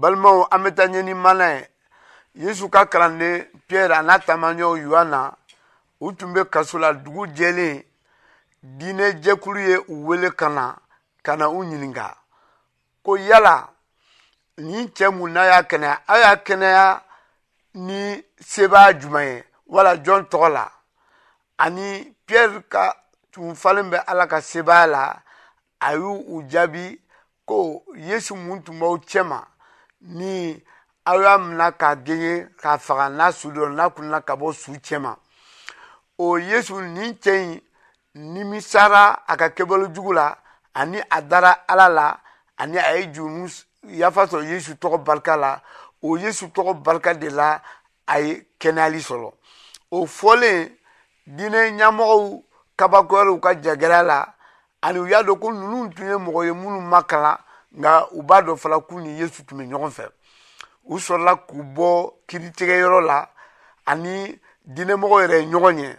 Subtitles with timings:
[0.00, 1.68] balimaw an bɛ taa ɲɛ ni mana ye
[2.42, 5.20] yesu ka kalanden piyɛri a n'a taamaɲɔgɔn yohana
[6.04, 7.82] u tun bɛ kaso la dugu jɛlen
[8.78, 10.76] diinɛ jɛkulu ye u wele ka na
[11.24, 12.06] ka na u ɲininka
[13.04, 13.70] ko yala
[14.58, 17.02] nin cɛ mun n'a y'a kɛnɛya a y'a kɛnɛya
[17.74, 20.70] ni sebaaya jumɛn ye wala jɔn tɔgɔ la
[21.58, 22.94] ani piyɛri ka
[23.32, 25.22] tun falen bɛ ala ka sebaaya la
[25.80, 27.00] a y'u jaabi
[27.44, 29.42] ko yesu mun tun b'aw cɛ ma
[30.00, 30.62] ni
[31.04, 34.72] aw y'a mina k'a gɛɲɛ k'a faga n'a su dɔrɔn n'a kunna ka bɔ su
[34.84, 35.16] cɛ ma
[36.18, 37.60] o yesu nin cɛ in
[38.34, 40.36] nimisara a ka kɛbalojugu la
[40.74, 42.20] ani a dara ala la
[42.58, 43.48] ani a ye jurumu
[43.84, 45.60] yafa sɔrɔ yesu tɔgɔ barika la
[46.02, 47.60] o yesu tɔgɔ barika de la
[48.06, 49.32] a ye kɛnɛyali sɔrɔ
[49.90, 50.70] o fɔlen
[51.26, 52.42] diinɛ ɲɛmɔgɔw
[52.76, 54.34] kabakoyɛrɛw ka jagɛrɛ la
[54.82, 57.38] ani u y'a dɔn ko ninnu tun ye mɔgɔ ye minnu ma kalan
[57.78, 60.04] nka u b'a dɔn fana k'u ni yesu tun bɛ ɲɔgɔn fɛ
[60.92, 61.88] u sɔrɔla k'u bɔ
[62.28, 63.18] kiritigɛyɔrɔ la
[63.90, 64.14] ani
[64.74, 65.90] diinɛmɔgɔ yɛrɛ ye ɲɔgɔn ye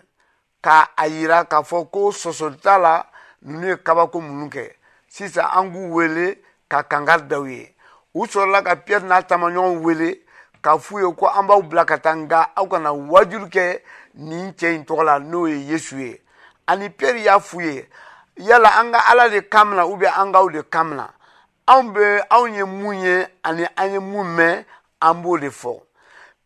[0.63, 3.05] k'a yira k'a fɔ ko sɔsɔli t'a la
[3.45, 4.63] ninnu ye kabako minnu kɛ
[5.07, 7.75] sisan an k'u wele ka kangari da u ye
[8.13, 10.07] u sɔrɔla ka piyɛri n'a taamaɲɔgɔnw wele
[10.61, 13.81] k'a f'u ye ko an b'aw bila ka taa nka aw kana wajulu kɛ
[14.15, 16.19] nin cɛ in tɔgɔ la n'o ye yesu ye
[16.67, 17.87] ani piyɛri y'a f'u ye
[18.35, 21.13] yala an ka ala de kan mina ubiyɛn an k'aw de kan mina
[21.69, 24.65] anw bɛ anw ye mun ye ani an ye mun mɛn
[25.05, 25.75] an b'o de fɔ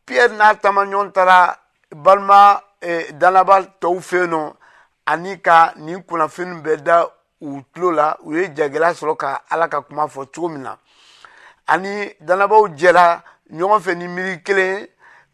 [0.06, 1.56] piyɛri n'a taama ɲɔgɔn taara
[1.96, 4.54] balima eh, danaba tɔw fɛ yen nɔ
[5.06, 7.06] ani ka nin kunnafoni bɛɛ da
[7.42, 10.76] u tulo la u ye jagɛlɛya sɔrɔ ka ala ka kuma fɔ cogo min na
[11.68, 14.88] ani danabaw jɛra ɲɔgɔn fɛ ni miiri kelen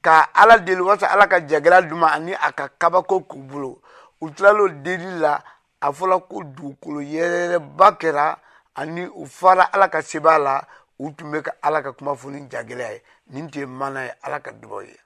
[0.03, 3.81] ka ala deli walasa ala ka jagɛlɛya duma ani a ka kabako k'u bolo
[4.21, 5.41] u tilal'o delili la
[5.81, 8.37] a fɔla ko dugukolo yɛrɛyɛrɛba kɛra
[8.79, 10.55] ani u fara ala ka sebaa la
[10.99, 13.01] u tun bɛ ka ala ka kumafoni jagɛlɛya ye
[13.33, 14.99] nin tun ye mana ye ala ka dubaw ye